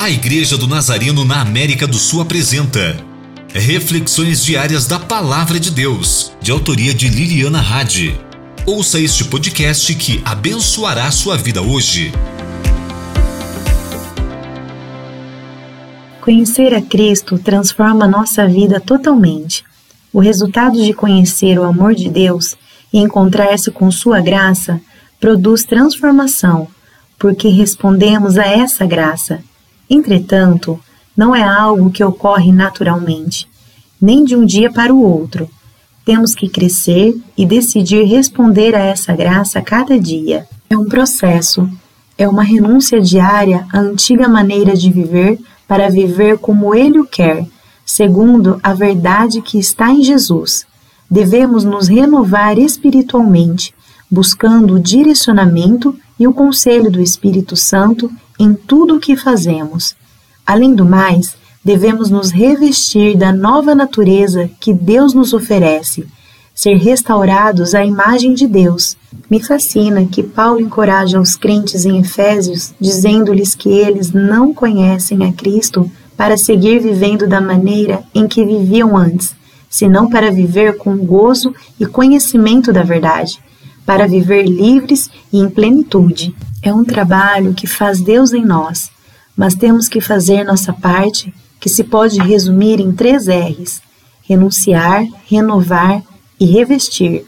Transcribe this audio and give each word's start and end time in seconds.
A 0.00 0.08
Igreja 0.08 0.56
do 0.56 0.66
Nazareno 0.66 1.26
na 1.26 1.42
América 1.42 1.86
do 1.86 1.98
Sul 1.98 2.22
apresenta 2.22 2.96
Reflexões 3.52 4.42
Diárias 4.42 4.86
da 4.86 4.98
Palavra 4.98 5.60
de 5.60 5.70
Deus, 5.70 6.32
de 6.40 6.50
autoria 6.50 6.94
de 6.94 7.06
Liliana 7.06 7.60
Hadi. 7.60 8.18
Ouça 8.64 8.98
este 8.98 9.24
podcast 9.24 9.94
que 9.96 10.22
abençoará 10.24 11.10
sua 11.10 11.36
vida 11.36 11.60
hoje. 11.60 12.12
Conhecer 16.22 16.72
a 16.72 16.80
Cristo 16.80 17.38
transforma 17.38 18.08
nossa 18.08 18.48
vida 18.48 18.80
totalmente. 18.80 19.64
O 20.10 20.18
resultado 20.18 20.82
de 20.82 20.94
conhecer 20.94 21.58
o 21.58 21.64
amor 21.64 21.94
de 21.94 22.08
Deus 22.08 22.56
e 22.90 23.00
encontrar-se 23.00 23.70
com 23.70 23.90
Sua 23.90 24.18
graça 24.22 24.80
produz 25.20 25.62
transformação, 25.64 26.68
porque 27.18 27.48
respondemos 27.48 28.38
a 28.38 28.46
essa 28.46 28.86
graça 28.86 29.44
Entretanto, 29.90 30.78
não 31.16 31.34
é 31.34 31.42
algo 31.42 31.90
que 31.90 32.04
ocorre 32.04 32.52
naturalmente, 32.52 33.48
nem 34.00 34.24
de 34.24 34.36
um 34.36 34.46
dia 34.46 34.72
para 34.72 34.94
o 34.94 35.02
outro. 35.02 35.50
Temos 36.04 36.34
que 36.34 36.48
crescer 36.48 37.14
e 37.36 37.44
decidir 37.44 38.04
responder 38.04 38.74
a 38.76 38.78
essa 38.78 39.14
graça 39.14 39.60
cada 39.60 39.98
dia. 39.98 40.46
É 40.70 40.78
um 40.78 40.86
processo, 40.86 41.68
é 42.16 42.28
uma 42.28 42.44
renúncia 42.44 43.00
diária 43.00 43.66
à 43.72 43.80
antiga 43.80 44.28
maneira 44.28 44.74
de 44.76 44.90
viver 44.90 45.38
para 45.66 45.90
viver 45.90 46.38
como 46.38 46.74
Ele 46.74 47.00
o 47.00 47.04
quer, 47.04 47.44
segundo 47.84 48.60
a 48.62 48.72
verdade 48.72 49.42
que 49.42 49.58
está 49.58 49.90
em 49.90 50.02
Jesus. 50.02 50.64
Devemos 51.10 51.64
nos 51.64 51.88
renovar 51.88 52.58
espiritualmente, 52.58 53.74
buscando 54.08 54.74
o 54.74 54.80
direcionamento 54.80 55.98
e 56.20 56.28
o 56.28 56.34
conselho 56.34 56.90
do 56.90 57.00
Espírito 57.00 57.56
Santo 57.56 58.10
em 58.38 58.52
tudo 58.52 58.96
o 58.96 59.00
que 59.00 59.16
fazemos. 59.16 59.96
Além 60.46 60.74
do 60.74 60.84
mais, 60.84 61.34
devemos 61.64 62.10
nos 62.10 62.30
revestir 62.30 63.16
da 63.16 63.32
nova 63.32 63.74
natureza 63.74 64.50
que 64.60 64.74
Deus 64.74 65.14
nos 65.14 65.32
oferece, 65.32 66.06
ser 66.54 66.74
restaurados 66.76 67.74
à 67.74 67.86
imagem 67.86 68.34
de 68.34 68.46
Deus. 68.46 68.98
Me 69.30 69.42
fascina 69.42 70.04
que 70.04 70.22
Paulo 70.22 70.60
encoraja 70.60 71.18
os 71.18 71.36
crentes 71.36 71.86
em 71.86 71.98
Efésios, 71.98 72.74
dizendo-lhes 72.78 73.54
que 73.54 73.70
eles 73.70 74.12
não 74.12 74.52
conhecem 74.52 75.24
a 75.24 75.32
Cristo 75.32 75.90
para 76.18 76.36
seguir 76.36 76.80
vivendo 76.80 77.26
da 77.26 77.40
maneira 77.40 78.02
em 78.14 78.28
que 78.28 78.44
viviam 78.44 78.94
antes, 78.94 79.34
senão 79.70 80.10
para 80.10 80.30
viver 80.30 80.76
com 80.76 80.98
gozo 80.98 81.54
e 81.78 81.86
conhecimento 81.86 82.74
da 82.74 82.82
verdade, 82.82 83.40
para 83.84 84.06
viver 84.06 84.44
livres 84.44 85.10
e 85.32 85.38
em 85.38 85.48
plenitude. 85.48 86.34
É 86.62 86.72
um 86.72 86.84
trabalho 86.84 87.54
que 87.54 87.66
faz 87.66 88.00
Deus 88.00 88.32
em 88.32 88.44
nós, 88.44 88.90
mas 89.36 89.54
temos 89.54 89.88
que 89.88 90.00
fazer 90.00 90.44
nossa 90.44 90.72
parte, 90.72 91.32
que 91.58 91.68
se 91.68 91.84
pode 91.84 92.20
resumir 92.20 92.80
em 92.80 92.92
três 92.92 93.26
R's: 93.26 93.80
renunciar, 94.22 95.04
renovar 95.26 96.02
e 96.38 96.46
revestir. 96.46 97.26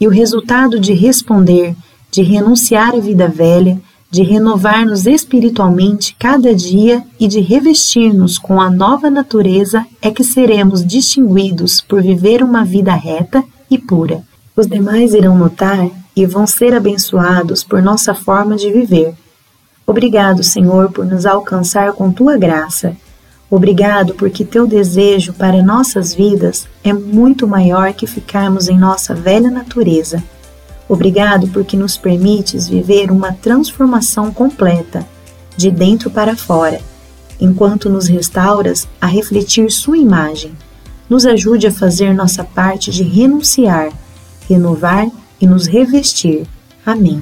E 0.00 0.06
o 0.06 0.10
resultado 0.10 0.78
de 0.78 0.92
responder, 0.92 1.74
de 2.10 2.22
renunciar 2.22 2.94
à 2.94 3.00
vida 3.00 3.28
velha, 3.28 3.80
de 4.10 4.22
renovar-nos 4.22 5.06
espiritualmente 5.06 6.14
cada 6.18 6.54
dia 6.54 7.02
e 7.18 7.26
de 7.26 7.40
revestir-nos 7.40 8.38
com 8.38 8.60
a 8.60 8.70
nova 8.70 9.10
natureza 9.10 9.84
é 10.00 10.10
que 10.10 10.22
seremos 10.22 10.84
distinguidos 10.86 11.80
por 11.80 12.02
viver 12.02 12.42
uma 12.42 12.64
vida 12.64 12.94
reta 12.94 13.42
e 13.70 13.76
pura. 13.76 14.22
Os 14.56 14.66
demais 14.66 15.12
irão 15.12 15.36
notar 15.36 15.86
e 16.16 16.24
vão 16.24 16.46
ser 16.46 16.72
abençoados 16.72 17.62
por 17.62 17.82
nossa 17.82 18.14
forma 18.14 18.56
de 18.56 18.72
viver. 18.72 19.14
Obrigado, 19.86 20.42
Senhor, 20.42 20.90
por 20.90 21.04
nos 21.04 21.26
alcançar 21.26 21.92
com 21.92 22.10
tua 22.10 22.38
graça. 22.38 22.96
Obrigado 23.50 24.14
porque 24.14 24.46
teu 24.46 24.66
desejo 24.66 25.34
para 25.34 25.62
nossas 25.62 26.14
vidas 26.14 26.66
é 26.82 26.90
muito 26.90 27.46
maior 27.46 27.92
que 27.92 28.06
ficarmos 28.06 28.66
em 28.66 28.78
nossa 28.78 29.14
velha 29.14 29.50
natureza. 29.50 30.24
Obrigado 30.88 31.48
porque 31.48 31.76
nos 31.76 31.98
permites 31.98 32.66
viver 32.66 33.10
uma 33.10 33.32
transformação 33.34 34.32
completa, 34.32 35.06
de 35.54 35.70
dentro 35.70 36.10
para 36.10 36.34
fora, 36.34 36.80
enquanto 37.38 37.90
nos 37.90 38.06
restauras 38.06 38.88
a 38.98 39.06
refletir 39.06 39.70
Sua 39.70 39.98
imagem. 39.98 40.52
Nos 41.10 41.26
ajude 41.26 41.66
a 41.66 41.72
fazer 41.72 42.14
nossa 42.14 42.42
parte 42.42 42.90
de 42.90 43.02
renunciar, 43.02 43.92
renovar 44.48 45.08
e 45.40 45.46
nos 45.46 45.66
revestir. 45.66 46.46
Amém. 46.84 47.20